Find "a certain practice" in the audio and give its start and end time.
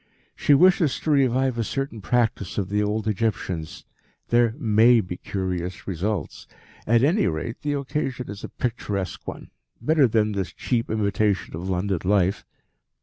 1.59-2.57